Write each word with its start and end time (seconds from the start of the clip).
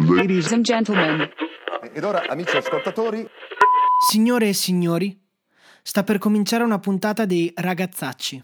Ladies 0.00 0.52
and 0.52 0.62
gentlemen. 0.62 1.28
Ed 1.92 2.04
ora, 2.04 2.22
amici 2.28 2.56
ascoltatori, 2.56 3.26
Signore 4.08 4.48
e 4.48 4.52
signori, 4.52 5.18
sta 5.82 6.04
per 6.04 6.18
cominciare 6.18 6.62
una 6.62 6.78
puntata 6.78 7.24
dei 7.24 7.52
Ragazzacci. 7.52 8.42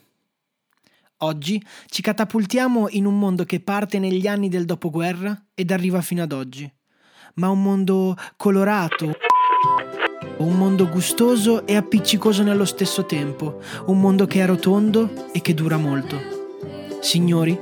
Oggi 1.18 1.64
ci 1.86 2.02
catapultiamo 2.02 2.88
in 2.90 3.06
un 3.06 3.18
mondo 3.18 3.44
che 3.44 3.60
parte 3.60 4.00
negli 4.00 4.26
anni 4.26 4.48
del 4.48 4.64
dopoguerra 4.64 5.44
ed 5.54 5.70
arriva 5.70 6.00
fino 6.00 6.24
ad 6.24 6.32
oggi. 6.32 6.70
Ma 7.34 7.50
un 7.50 7.62
mondo 7.62 8.16
colorato, 8.36 9.16
un 10.38 10.58
mondo 10.58 10.88
gustoso 10.88 11.66
e 11.66 11.76
appiccicoso 11.76 12.42
nello 12.42 12.64
stesso 12.64 13.06
tempo, 13.06 13.60
un 13.86 14.00
mondo 14.00 14.26
che 14.26 14.42
è 14.42 14.46
rotondo 14.46 15.30
e 15.32 15.40
che 15.40 15.54
dura 15.54 15.76
molto. 15.76 16.98
Signori, 17.00 17.56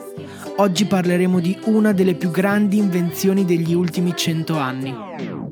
oggi 0.57 0.85
parleremo 0.87 1.41
di 1.41 1.59
una 1.65 1.93
delle 1.93 2.15
più 2.15 2.31
grandi 2.31 2.77
invenzioni 2.79 3.45
degli 3.45 3.75
ultimi 3.75 4.15
cento 4.17 4.59
anni, 4.59 4.95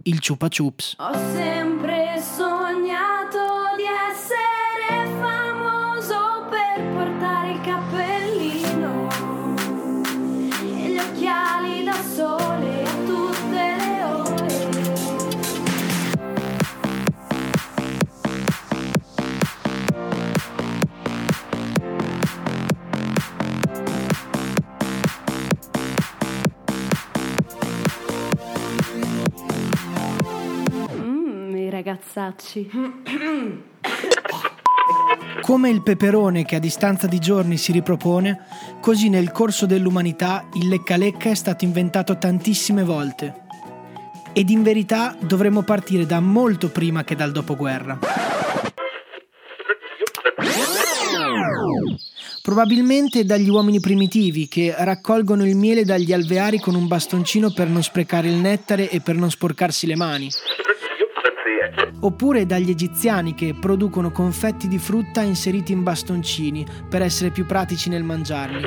il 0.02 0.20
Chupa 0.20 0.48
Chups. 0.48 0.96
Ho 0.98 1.12
sempre 1.32 2.20
sognato 2.20 3.38
di 3.76 3.84
essere 4.10 5.06
famoso 5.20 6.46
per 6.50 6.84
portare 6.92 7.52
il 7.52 7.60
cappellino 7.60 8.19
ragazzacci. 31.90 32.70
Come 35.42 35.70
il 35.70 35.82
peperone 35.82 36.44
che 36.44 36.56
a 36.56 36.60
distanza 36.60 37.06
di 37.06 37.18
giorni 37.18 37.56
si 37.56 37.72
ripropone, 37.72 38.46
così 38.80 39.08
nel 39.08 39.32
corso 39.32 39.66
dell'umanità 39.66 40.48
il 40.54 40.68
lecca 40.68 40.96
lecca 40.96 41.30
è 41.30 41.34
stato 41.34 41.64
inventato 41.64 42.16
tantissime 42.18 42.84
volte. 42.84 43.48
Ed 44.32 44.50
in 44.50 44.62
verità 44.62 45.16
dovremmo 45.18 45.62
partire 45.62 46.06
da 46.06 46.20
molto 46.20 46.68
prima 46.68 47.02
che 47.02 47.16
dal 47.16 47.32
dopoguerra. 47.32 47.98
Probabilmente 52.42 53.24
dagli 53.24 53.48
uomini 53.48 53.80
primitivi 53.80 54.48
che 54.48 54.74
raccolgono 54.76 55.44
il 55.44 55.56
miele 55.56 55.84
dagli 55.84 56.12
alveari 56.12 56.58
con 56.58 56.74
un 56.74 56.86
bastoncino 56.86 57.52
per 57.52 57.68
non 57.68 57.82
sprecare 57.82 58.28
il 58.28 58.34
nettare 58.34 58.88
e 58.88 59.00
per 59.00 59.16
non 59.16 59.30
sporcarsi 59.30 59.86
le 59.86 59.96
mani. 59.96 60.30
Oppure 62.02 62.46
dagli 62.46 62.70
egiziani 62.70 63.34
che 63.34 63.54
producono 63.54 64.10
confetti 64.10 64.68
di 64.68 64.78
frutta 64.78 65.20
inseriti 65.20 65.72
in 65.72 65.82
bastoncini 65.82 66.64
per 66.88 67.02
essere 67.02 67.30
più 67.30 67.44
pratici 67.44 67.90
nel 67.90 68.02
mangiarli. 68.02 68.66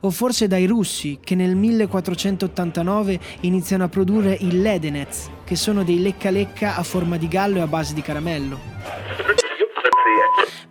O 0.00 0.10
forse 0.10 0.46
dai 0.46 0.66
russi 0.66 1.18
che 1.22 1.34
nel 1.34 1.54
1489 1.54 3.18
iniziano 3.40 3.84
a 3.84 3.88
produrre 3.88 4.36
i 4.40 4.60
ledenez, 4.60 5.30
che 5.44 5.56
sono 5.56 5.84
dei 5.84 6.00
lecca 6.00 6.30
lecca 6.30 6.76
a 6.76 6.82
forma 6.82 7.16
di 7.16 7.28
gallo 7.28 7.58
e 7.58 7.60
a 7.60 7.66
base 7.66 7.92
di 7.92 8.00
caramello. 8.00 8.58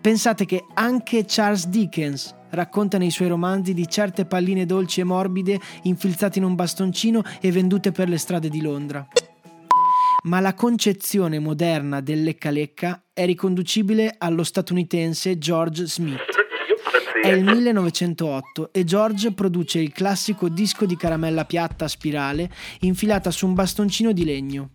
Pensate 0.01 0.45
che 0.45 0.65
anche 0.73 1.25
Charles 1.27 1.67
Dickens 1.67 2.35
racconta 2.51 2.97
nei 2.97 3.09
suoi 3.11 3.27
romanzi 3.27 3.73
di 3.73 3.87
certe 3.87 4.25
palline 4.25 4.65
dolci 4.65 5.01
e 5.01 5.03
morbide 5.03 5.59
infilzate 5.83 6.39
in 6.39 6.45
un 6.45 6.55
bastoncino 6.55 7.21
e 7.41 7.51
vendute 7.51 7.91
per 7.91 8.07
le 8.07 8.17
strade 8.17 8.49
di 8.49 8.61
Londra. 8.61 9.05
Ma 10.25 10.39
la 10.39 10.55
concezione 10.55 11.37
moderna 11.37 12.01
del 12.01 12.23
lecca 12.23 12.49
lecca 12.49 13.03
è 13.13 13.25
riconducibile 13.25 14.15
allo 14.17 14.43
statunitense 14.43 15.37
George 15.37 15.85
Smith. 15.85 16.19
È 17.21 17.27
il 17.27 17.43
1908 17.43 18.69
e 18.71 18.83
George 18.83 19.33
produce 19.33 19.79
il 19.79 19.91
classico 19.91 20.49
disco 20.49 20.87
di 20.87 20.97
caramella 20.97 21.45
piatta 21.45 21.85
a 21.85 21.87
spirale 21.87 22.49
infilata 22.81 23.29
su 23.29 23.45
un 23.45 23.53
bastoncino 23.53 24.11
di 24.13 24.25
legno. 24.25 24.71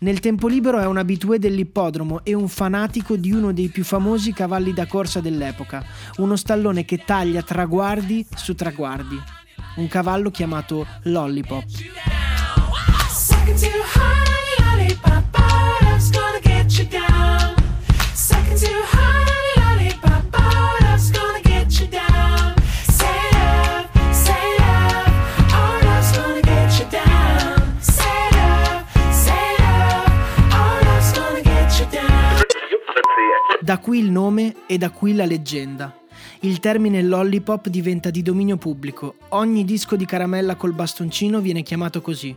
Nel 0.00 0.20
tempo 0.20 0.48
libero 0.48 0.78
è 0.78 0.84
un 0.84 0.98
abitué 0.98 1.38
dell'ippodromo 1.38 2.22
e 2.22 2.34
un 2.34 2.48
fanatico 2.48 3.16
di 3.16 3.32
uno 3.32 3.52
dei 3.52 3.68
più 3.68 3.84
famosi 3.84 4.34
cavalli 4.34 4.74
da 4.74 4.86
corsa 4.86 5.20
dell'epoca, 5.20 5.82
uno 6.16 6.36
stallone 6.36 6.84
che 6.84 7.04
taglia 7.06 7.42
traguardi 7.42 8.26
su 8.34 8.54
traguardi. 8.54 9.18
Un 9.76 9.88
cavallo 9.88 10.30
chiamato 10.30 10.86
Lollipop. 11.04 11.64
Da 33.70 33.78
qui 33.78 34.00
il 34.00 34.10
nome 34.10 34.56
e 34.66 34.78
da 34.78 34.90
qui 34.90 35.14
la 35.14 35.24
leggenda. 35.24 35.96
Il 36.40 36.58
termine 36.58 37.02
lollipop 37.02 37.68
diventa 37.68 38.10
di 38.10 38.20
dominio 38.20 38.56
pubblico. 38.56 39.14
Ogni 39.28 39.64
disco 39.64 39.94
di 39.94 40.04
caramella 40.06 40.56
col 40.56 40.72
bastoncino 40.72 41.38
viene 41.40 41.62
chiamato 41.62 42.00
così. 42.00 42.34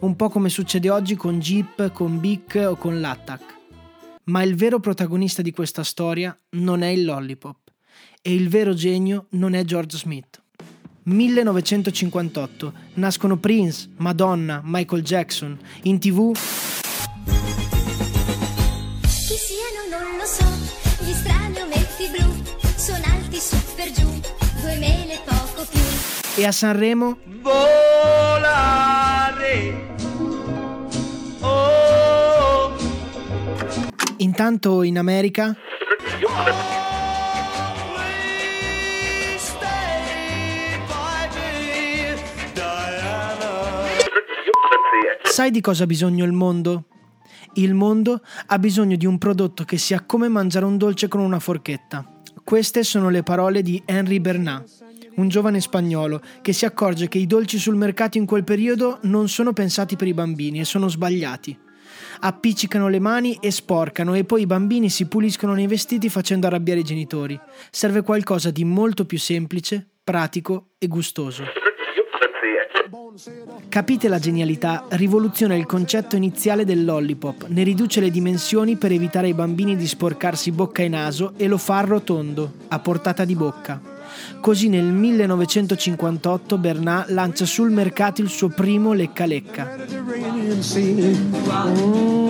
Un 0.00 0.16
po' 0.16 0.28
come 0.28 0.48
succede 0.48 0.90
oggi 0.90 1.16
con 1.16 1.38
Jeep, 1.40 1.92
con 1.92 2.20
Bic 2.20 2.62
o 2.68 2.76
con 2.76 3.00
l'Attack. 3.00 3.56
Ma 4.24 4.42
il 4.42 4.54
vero 4.54 4.78
protagonista 4.80 5.42
di 5.42 5.52
questa 5.52 5.82
storia 5.82 6.38
non 6.50 6.82
è 6.82 6.88
il 6.88 7.04
lollipop. 7.04 7.56
E 8.20 8.34
il 8.34 8.48
vero 8.48 8.74
genio 8.74 9.26
non 9.30 9.54
è 9.54 9.64
George 9.64 9.96
Smith. 9.96 10.42
1958. 11.04 12.72
Nascono 12.94 13.38
Prince, 13.38 13.88
Madonna, 13.96 14.60
Michael 14.64 15.02
Jackson. 15.02 15.58
In 15.84 15.98
tv 15.98 16.32
Chi 19.02 19.34
siano 19.34 19.88
non 19.90 20.16
lo 20.18 20.24
so, 20.24 20.44
gli 21.04 21.12
strani 21.12 21.60
ometti 21.60 22.08
blu, 22.14 22.30
sono 22.76 23.02
alti 23.06 23.38
su 23.38 23.56
per 23.74 23.90
giù, 23.92 24.08
due 24.60 24.76
mele 24.78 25.20
poco 25.24 25.66
più. 25.70 25.80
e 26.36 26.44
a 26.46 26.52
Sanremo 26.52 27.16
Intanto 34.18 34.82
in 34.82 34.98
America 34.98 35.56
Sai 45.38 45.52
di 45.52 45.60
cosa 45.60 45.84
ha 45.84 45.86
bisogno 45.86 46.24
il 46.24 46.32
mondo? 46.32 46.86
Il 47.54 47.74
mondo 47.74 48.22
ha 48.46 48.58
bisogno 48.58 48.96
di 48.96 49.06
un 49.06 49.18
prodotto 49.18 49.62
che 49.62 49.78
sia 49.78 50.02
come 50.04 50.26
mangiare 50.26 50.64
un 50.64 50.76
dolce 50.76 51.06
con 51.06 51.20
una 51.20 51.38
forchetta. 51.38 52.04
Queste 52.42 52.82
sono 52.82 53.08
le 53.08 53.22
parole 53.22 53.62
di 53.62 53.80
Henry 53.84 54.18
Bernat, 54.18 54.87
un 55.18 55.28
giovane 55.28 55.60
spagnolo 55.60 56.20
che 56.40 56.52
si 56.52 56.64
accorge 56.64 57.08
che 57.08 57.18
i 57.18 57.26
dolci 57.26 57.58
sul 57.58 57.76
mercato 57.76 58.18
in 58.18 58.26
quel 58.26 58.44
periodo 58.44 58.98
non 59.02 59.28
sono 59.28 59.52
pensati 59.52 59.96
per 59.96 60.08
i 60.08 60.14
bambini 60.14 60.60
e 60.60 60.64
sono 60.64 60.88
sbagliati. 60.88 61.56
Appiccicano 62.20 62.88
le 62.88 62.98
mani 62.98 63.38
e 63.40 63.50
sporcano 63.50 64.14
e 64.14 64.24
poi 64.24 64.42
i 64.42 64.46
bambini 64.46 64.88
si 64.88 65.06
puliscono 65.06 65.54
nei 65.54 65.66
vestiti 65.66 66.08
facendo 66.08 66.46
arrabbiare 66.46 66.80
i 66.80 66.84
genitori. 66.84 67.38
Serve 67.70 68.02
qualcosa 68.02 68.50
di 68.50 68.64
molto 68.64 69.04
più 69.04 69.18
semplice, 69.18 69.86
pratico 70.02 70.70
e 70.78 70.86
gustoso. 70.86 71.44
Capite 73.68 74.08
la 74.08 74.18
genialità? 74.18 74.86
Rivoluziona 74.90 75.56
il 75.56 75.66
concetto 75.66 76.16
iniziale 76.16 76.64
del 76.64 76.84
lollipop, 76.84 77.46
ne 77.48 77.64
riduce 77.64 78.00
le 78.00 78.10
dimensioni 78.10 78.76
per 78.76 78.92
evitare 78.92 79.26
ai 79.26 79.34
bambini 79.34 79.76
di 79.76 79.86
sporcarsi 79.86 80.52
bocca 80.52 80.82
e 80.82 80.88
naso 80.88 81.34
e 81.36 81.48
lo 81.48 81.58
fa 81.58 81.80
rotondo, 81.80 82.52
a 82.68 82.78
portata 82.78 83.24
di 83.24 83.34
bocca. 83.34 83.87
Così 84.40 84.68
nel 84.68 84.84
1958 84.84 86.58
Bernat 86.58 87.08
lancia 87.10 87.44
sul 87.44 87.70
mercato 87.70 88.20
il 88.20 88.28
suo 88.28 88.48
primo 88.48 88.92
lecca 88.92 89.26
lecca. 89.26 89.76
Mm. 91.66 92.28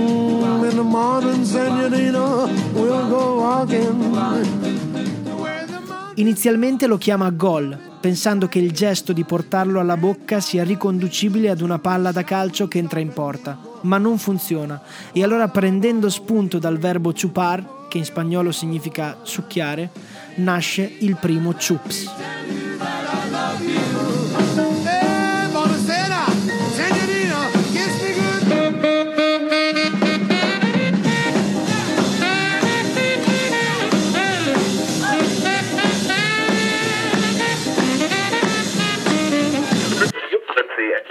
Inizialmente 6.14 6.86
lo 6.86 6.98
chiama 6.98 7.30
gol, 7.30 7.78
pensando 8.00 8.48
che 8.48 8.58
il 8.58 8.72
gesto 8.72 9.12
di 9.12 9.24
portarlo 9.24 9.78
alla 9.78 9.96
bocca 9.96 10.40
sia 10.40 10.64
riconducibile 10.64 11.48
ad 11.48 11.60
una 11.60 11.78
palla 11.78 12.10
da 12.10 12.24
calcio 12.24 12.66
che 12.66 12.78
entra 12.78 12.98
in 12.98 13.12
porta, 13.12 13.56
ma 13.82 13.98
non 13.98 14.18
funziona. 14.18 14.80
E 15.12 15.22
allora 15.22 15.48
prendendo 15.48 16.10
spunto 16.10 16.58
dal 16.58 16.78
verbo 16.78 17.12
chupar, 17.12 17.86
che 17.88 17.98
in 17.98 18.04
spagnolo 18.04 18.50
significa 18.52 19.18
succhiare, 19.22 19.90
nasce 20.38 20.90
il 20.98 21.16
primo 21.16 21.52
Chups. 21.52 22.10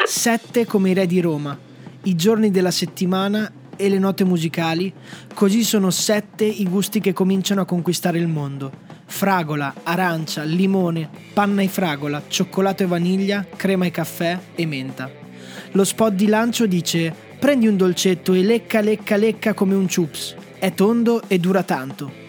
Sette 0.05 0.65
come 0.65 0.89
i 0.89 0.93
re 0.93 1.05
di 1.05 1.21
Roma, 1.21 1.57
i 2.03 2.15
giorni 2.15 2.51
della 2.51 2.71
settimana 2.71 3.49
e 3.77 3.87
le 3.87 3.99
note 3.99 4.25
musicali, 4.25 4.91
così 5.33 5.63
sono 5.63 5.89
sette 5.89 6.43
i 6.43 6.67
gusti 6.67 6.99
che 6.99 7.13
cominciano 7.13 7.61
a 7.61 7.65
conquistare 7.65 8.17
il 8.17 8.27
mondo 8.27 8.87
Fragola, 9.07 9.73
arancia, 9.83 10.43
limone, 10.43 11.09
panna 11.33 11.61
e 11.61 11.67
fragola, 11.67 12.21
cioccolato 12.27 12.83
e 12.83 12.87
vaniglia, 12.87 13.45
crema 13.55 13.85
e 13.85 13.91
caffè 13.91 14.37
e 14.53 14.65
menta. 14.65 15.09
Lo 15.71 15.83
spot 15.83 16.13
di 16.13 16.27
lancio 16.27 16.67
dice 16.67 17.13
prendi 17.39 17.67
un 17.67 17.77
dolcetto 17.77 18.33
e 18.33 18.43
lecca 18.43 18.81
lecca 18.81 19.15
lecca 19.15 19.53
come 19.53 19.75
un 19.75 19.87
chups. 19.87 20.35
È 20.59 20.73
tondo 20.73 21.21
e 21.27 21.39
dura 21.39 21.63
tanto. 21.63 22.25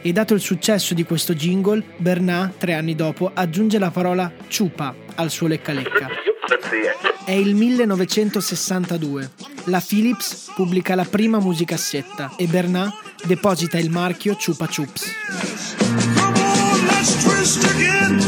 E 0.00 0.12
dato 0.12 0.34
il 0.34 0.40
successo 0.40 0.94
di 0.94 1.04
questo 1.04 1.34
jingle, 1.34 1.82
Bernat, 1.96 2.58
tre 2.58 2.74
anni 2.74 2.94
dopo, 2.94 3.30
aggiunge 3.32 3.78
la 3.78 3.90
parola 3.90 4.32
ciupa 4.48 4.94
al 5.14 5.30
suo 5.30 5.46
lecca 5.46 5.72
lecca. 5.72 6.08
È 7.24 7.30
il 7.30 7.54
1962. 7.54 9.30
La 9.66 9.82
Philips 9.86 10.50
pubblica 10.54 10.94
la 10.94 11.04
prima 11.04 11.38
musicassetta 11.38 12.34
e 12.36 12.46
Bernat 12.46 13.01
deposita 13.24 13.78
il 13.78 13.90
marchio 13.90 14.36
Chupa 14.36 14.66
Chups. 14.66 15.14
Come 15.78 16.40
on, 16.40 16.86
let's 16.86 17.24
twist 17.24 17.64
again. 17.64 18.18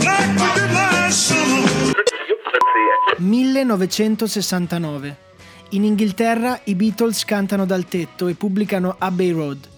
Like 0.00 0.28
we 0.38 0.52
did 0.54 0.72
last 0.72 1.26
summer. 1.26 1.92
1969. 3.18 5.16
In 5.70 5.84
Inghilterra 5.84 6.60
i 6.64 6.74
Beatles 6.74 7.24
cantano 7.24 7.64
dal 7.66 7.86
tetto 7.86 8.28
e 8.28 8.34
pubblicano 8.34 8.96
Abbey 8.98 9.30
Road. 9.30 9.68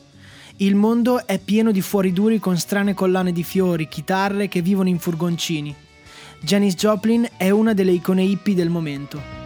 Il 0.56 0.74
mondo 0.74 1.26
è 1.26 1.38
pieno 1.38 1.72
di 1.72 1.80
fuoriduri 1.80 2.38
con 2.38 2.56
strane 2.56 2.94
collane 2.94 3.32
di 3.32 3.42
fiori, 3.42 3.88
chitarre 3.88 4.48
che 4.48 4.62
vivono 4.62 4.88
in 4.88 4.98
furgoncini. 4.98 5.74
Janis 6.40 6.74
Joplin 6.74 7.28
è 7.36 7.50
una 7.50 7.72
delle 7.72 7.92
icone 7.92 8.22
hippie 8.22 8.54
del 8.54 8.68
momento. 8.68 9.41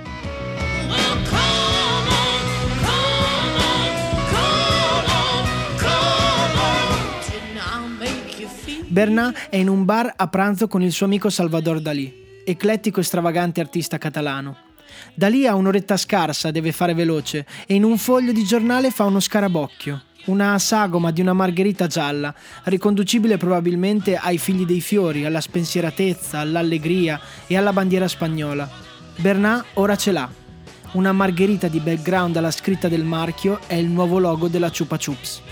Bernat 8.96 9.48
è 9.50 9.56
in 9.56 9.69
un 9.69 9.84
bar 9.84 10.10
a 10.16 10.26
pranzo 10.28 10.69
con 10.69 10.81
il 10.81 10.90
suo 10.90 11.04
amico 11.04 11.28
Salvador 11.28 11.82
Dalì, 11.82 12.40
eclettico 12.46 13.00
e 13.00 13.02
stravagante 13.02 13.60
artista 13.60 13.98
catalano. 13.98 14.56
Dalì 15.12 15.46
ha 15.46 15.54
un'oretta 15.54 15.98
scarsa, 15.98 16.50
deve 16.50 16.72
fare 16.72 16.94
veloce, 16.94 17.44
e 17.66 17.75
in 17.75 17.84
un 17.84 17.98
foglio 17.98 18.32
di 18.32 18.43
giornale 18.43 18.90
fa 18.90 19.04
uno 19.04 19.20
scarabocchio, 19.20 20.02
una 20.28 20.58
sagoma 20.58 21.10
di 21.10 21.20
una 21.20 21.34
margherita 21.34 21.87
gialla, 21.87 22.34
riconducibile 22.62 23.37
probabilmente 23.37 24.16
ai 24.16 24.38
figli 24.38 24.64
dei 24.64 24.81
fiori, 24.81 25.26
alla 25.26 25.43
spensieratezza, 25.43 26.38
all'allegria 26.38 27.20
e 27.46 27.54
alla 27.54 27.75
bandiera 27.75 28.08
spagnola. 28.08 28.66
Bernat 29.16 29.62
ora 29.75 29.94
ce 29.96 30.12
l'ha. 30.12 30.31
Una 30.93 31.12
margherita 31.12 31.69
di 31.69 31.81
background 31.81 32.34
alla 32.38 32.50
scritta 32.50 32.88
del 32.88 33.04
marchio 33.04 33.60
è 33.66 33.75
il 33.75 33.88
nuovo 33.88 34.19
logo 34.19 34.48
della 34.48 34.70
Chupa 34.70 34.96
Chups. 34.96 35.43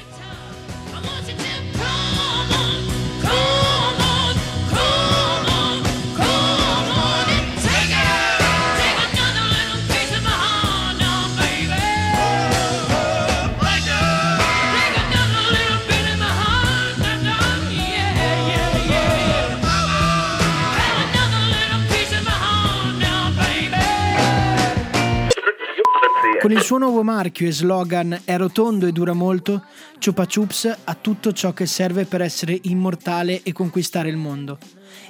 Con 26.44 26.52
il 26.52 26.61
suo 26.61 26.76
nuovo 26.76 27.02
marchio 27.02 27.49
e 27.49 27.52
slogan 27.52 28.20
È 28.23 28.37
rotondo 28.37 28.87
e 28.87 28.93
dura 28.93 29.14
molto, 29.14 29.64
Chupa 29.99 30.26
Chups 30.26 30.81
ha 30.85 30.94
tutto 30.94 31.32
ciò 31.32 31.55
che 31.55 31.64
serve 31.64 32.05
per 32.05 32.20
essere 32.20 32.58
immortale 32.64 33.41
e 33.43 33.52
conquistare 33.55 34.11
il 34.11 34.19
mondo. 34.19 34.58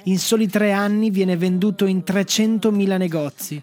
In 0.03 0.17
soli 0.17 0.47
tre 0.47 0.71
anni 0.71 1.09
viene 1.09 1.35
venduto 1.35 1.87
in 1.87 2.03
300.000 2.07 2.97
negozi. 2.97 3.61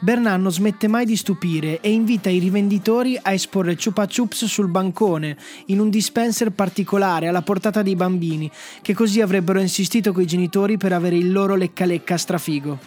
Bernat 0.00 0.40
non 0.40 0.50
smette 0.50 0.88
mai 0.88 1.04
di 1.04 1.14
stupire 1.14 1.80
e 1.80 1.92
invita 1.92 2.28
i 2.28 2.40
rivenditori 2.40 3.16
a 3.22 3.32
esporre 3.32 3.76
Chupa 3.76 4.08
Chups 4.08 4.46
sul 4.46 4.66
bancone, 4.66 5.36
in 5.66 5.78
un 5.78 5.90
dispenser 5.90 6.50
particolare 6.50 7.28
alla 7.28 7.42
portata 7.42 7.82
dei 7.82 7.94
bambini, 7.94 8.50
che 8.82 8.94
così 8.94 9.20
avrebbero 9.20 9.60
insistito 9.60 10.12
coi 10.12 10.26
genitori 10.26 10.76
per 10.76 10.92
avere 10.92 11.14
il 11.14 11.30
loro 11.30 11.54
lecca 11.54 11.84
lecca 11.84 12.16
strafigo. 12.16 12.80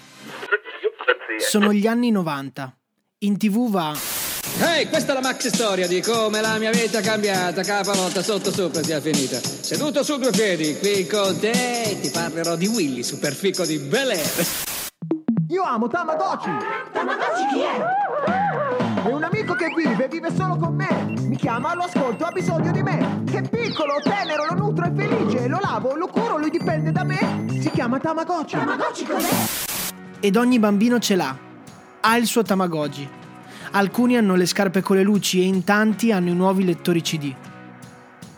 Sono 1.37 1.71
gli 1.71 1.87
anni 1.87 2.11
90. 2.11 2.75
In 3.19 3.37
tv 3.37 3.69
va 3.69 3.95
Ehi, 4.57 4.87
questa 4.87 5.11
è 5.11 5.15
la 5.15 5.21
maxi 5.21 5.49
storia 5.49 5.87
di 5.87 6.01
come 6.01 6.39
la 6.39 6.57
mia 6.57 6.71
vita 6.71 6.99
è 6.99 7.01
cambiata, 7.01 7.61
capavolta 7.61 8.21
sotto 8.23 8.51
sopra 8.51 8.81
sia 8.81 9.01
finita. 9.01 9.37
Seduto 9.39 10.01
su 10.03 10.17
due 10.17 10.31
piedi, 10.31 10.77
qui 10.77 11.05
con 11.07 11.37
te 11.39 11.97
ti 12.01 12.09
parlerò 12.09 12.55
di 12.55 12.67
Willy, 12.67 13.03
superfico 13.03 13.65
di 13.65 13.77
Bel 13.77 14.11
Air. 14.11 14.45
Io 15.49 15.63
amo 15.63 15.87
Tamagotchi! 15.87 16.49
Tamagotchi 16.91 17.45
chi 17.53 17.59
è? 17.59 19.03
È 19.07 19.11
un 19.11 19.23
amico 19.23 19.53
che 19.53 19.67
vive, 19.75 20.07
vive 20.07 20.29
solo 20.35 20.57
con 20.57 20.73
me. 20.73 21.13
Mi 21.19 21.35
chiama, 21.35 21.75
lo 21.75 21.83
ascolto, 21.83 22.23
ha 22.25 22.31
bisogno 22.31 22.71
di 22.71 22.81
me. 22.81 23.23
Che 23.29 23.37
è 23.37 23.49
piccolo, 23.49 23.99
tenero, 24.01 24.45
lo 24.45 24.55
nutro, 24.55 24.85
è 24.85 24.91
felice. 24.95 25.47
Lo 25.47 25.59
lavo, 25.61 25.95
lo 25.95 26.07
curo, 26.07 26.37
lui 26.37 26.49
dipende 26.49 26.91
da 26.91 27.03
me. 27.03 27.45
Si 27.61 27.69
chiama 27.71 27.99
Tamagotchi. 27.99 28.55
Tamagotchi 28.55 29.05
cos'è? 29.05 29.73
ed 30.21 30.35
ogni 30.37 30.57
bambino 30.57 30.97
ce 30.97 31.15
l'ha. 31.15 31.37
Ha 31.99 32.17
il 32.17 32.25
suo 32.25 32.41
Tamagotchi. 32.41 33.07
Alcuni 33.75 34.15
hanno 34.15 34.35
le 34.35 34.45
scarpe 34.45 34.79
con 34.79 34.95
le 34.95 35.03
luci 35.03 35.41
e 35.41 35.43
in 35.43 35.65
tanti 35.65 36.13
hanno 36.13 36.29
i 36.29 36.33
nuovi 36.33 36.63
lettori 36.63 37.01
CD. 37.01 37.33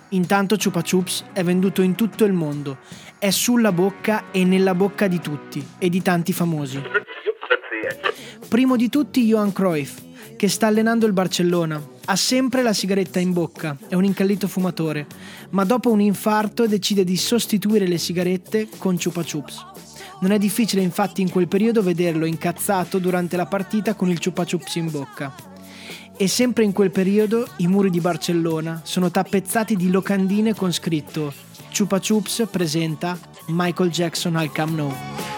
Intanto 0.09 0.57
Chupa 0.57 0.81
Chups 0.81 1.25
è 1.31 1.43
venduto 1.43 1.83
in 1.83 1.93
tutto 1.93 2.25
il 2.25 2.33
mondo, 2.33 2.79
è 3.19 3.29
sulla 3.29 3.71
bocca 3.71 4.31
e 4.31 4.43
nella 4.45 4.73
bocca 4.73 5.05
di 5.05 5.19
tutti 5.19 5.63
e 5.77 5.89
di 5.89 6.01
tanti 6.01 6.33
famosi. 6.33 6.81
Primo 8.47 8.75
di 8.75 8.89
tutti 8.89 9.25
Johan 9.25 9.53
Cruyff, 9.53 9.99
che 10.35 10.49
sta 10.49 10.65
allenando 10.65 11.05
il 11.05 11.13
Barcellona. 11.13 11.79
Ha 12.05 12.15
sempre 12.15 12.63
la 12.63 12.73
sigaretta 12.73 13.19
in 13.19 13.31
bocca, 13.31 13.77
è 13.87 13.93
un 13.93 14.05
incallito 14.05 14.47
fumatore, 14.47 15.05
ma 15.51 15.65
dopo 15.65 15.91
un 15.91 16.01
infarto 16.01 16.65
decide 16.65 17.03
di 17.03 17.15
sostituire 17.15 17.85
le 17.85 17.99
sigarette 17.99 18.69
con 18.79 18.97
Chupa 18.97 19.21
Chups. 19.21 19.65
Non 20.19 20.31
è 20.31 20.37
difficile 20.37 20.81
infatti 20.81 21.21
in 21.21 21.29
quel 21.29 21.47
periodo 21.47 21.83
vederlo 21.83 22.25
incazzato 22.25 22.97
durante 22.97 23.37
la 23.37 23.45
partita 23.45 23.93
con 23.93 24.09
il 24.09 24.19
Chupa 24.19 24.45
Chups 24.45 24.75
in 24.75 24.89
bocca. 24.89 25.33
E 26.17 26.27
sempre 26.27 26.63
in 26.63 26.71
quel 26.71 26.89
periodo 26.89 27.47
i 27.57 27.67
muri 27.67 27.91
di 27.91 27.99
Barcellona 27.99 28.81
sono 28.83 29.11
tappezzati 29.11 29.75
di 29.75 29.91
locandine 29.91 30.55
con 30.55 30.73
scritto 30.73 31.31
Chupa 31.77 31.99
Chups 31.99 32.47
presenta 32.49 33.17
Michael 33.49 33.91
Jackson 33.91 34.35
al 34.35 34.51
Camp 34.51 34.75
Nou. 34.75 35.36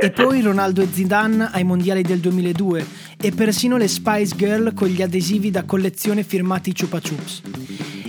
E 0.00 0.10
poi 0.10 0.40
Ronaldo 0.40 0.82
e 0.82 0.88
Zidane 0.90 1.48
ai 1.52 1.64
mondiali 1.64 2.02
del 2.02 2.18
2002 2.18 2.86
e 3.16 3.30
persino 3.32 3.76
le 3.76 3.88
Spice 3.88 4.34
Girl 4.36 4.74
con 4.74 4.88
gli 4.88 5.02
adesivi 5.02 5.50
da 5.50 5.64
collezione 5.64 6.22
firmati 6.22 6.74
Chupa 6.74 7.00
Chups. 7.00 7.42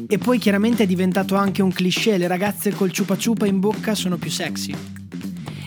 E 0.08 0.18
poi 0.18 0.38
chiaramente 0.38 0.84
è 0.84 0.88
diventato 0.88 1.36
anche 1.36 1.62
un 1.62 1.72
cliché, 1.72 2.18
le 2.18 2.28
ragazze 2.28 2.72
col 2.72 2.92
Chupa 2.96 3.16
Chupa 3.16 3.46
in 3.46 3.60
bocca 3.60 3.96
sono 3.96 4.18
più 4.18 4.30
sexy. 4.30 4.76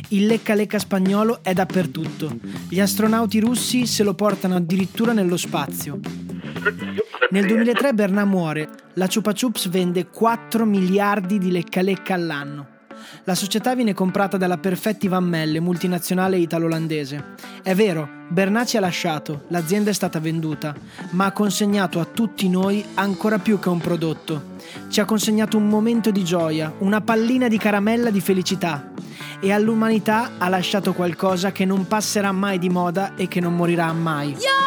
Il 0.08 0.26
lecca 0.26 0.54
lecca 0.54 0.78
spagnolo 0.78 1.42
è 1.42 1.52
dappertutto. 1.52 2.38
Gli 2.68 2.80
astronauti 2.80 3.40
russi 3.40 3.86
se 3.86 4.04
lo 4.04 4.14
portano 4.14 4.54
addirittura 4.56 5.12
nello 5.12 5.36
spazio. 5.36 5.98
Nel 7.30 7.46
2003 7.46 7.92
Bernat 7.92 8.26
muore. 8.26 8.68
La 8.94 9.08
Chupa 9.08 9.32
Chups 9.32 9.68
vende 9.68 10.06
4 10.06 10.64
miliardi 10.64 11.38
di 11.38 11.50
lecca 11.50 11.82
lecca 11.82 12.14
all'anno. 12.14 12.75
La 13.24 13.34
società 13.34 13.74
viene 13.74 13.94
comprata 13.94 14.36
dalla 14.36 14.58
Perfetti 14.58 15.08
Van 15.08 15.24
Melle, 15.24 15.60
multinazionale 15.60 16.38
italo-olandese. 16.38 17.34
È 17.62 17.74
vero, 17.74 18.08
Bernat 18.28 18.68
ci 18.68 18.76
ha 18.76 18.80
lasciato, 18.80 19.44
l'azienda 19.48 19.90
è 19.90 19.92
stata 19.92 20.20
venduta, 20.20 20.74
ma 21.10 21.26
ha 21.26 21.32
consegnato 21.32 22.00
a 22.00 22.04
tutti 22.04 22.48
noi 22.48 22.84
ancora 22.94 23.38
più 23.38 23.58
che 23.58 23.68
un 23.68 23.78
prodotto. 23.78 24.54
Ci 24.88 25.00
ha 25.00 25.04
consegnato 25.04 25.56
un 25.56 25.68
momento 25.68 26.10
di 26.10 26.24
gioia, 26.24 26.72
una 26.78 27.00
pallina 27.00 27.48
di 27.48 27.58
caramella 27.58 28.10
di 28.10 28.20
felicità. 28.20 28.92
E 29.40 29.52
all'umanità 29.52 30.32
ha 30.38 30.48
lasciato 30.48 30.92
qualcosa 30.92 31.52
che 31.52 31.64
non 31.64 31.86
passerà 31.86 32.32
mai 32.32 32.58
di 32.58 32.68
moda 32.68 33.14
e 33.16 33.28
che 33.28 33.40
non 33.40 33.54
morirà 33.54 33.92
mai. 33.92 34.30
Yo, 34.30 34.66